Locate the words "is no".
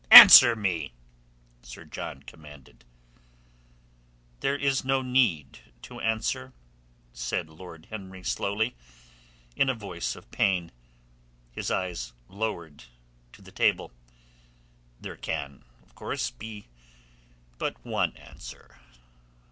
4.57-5.03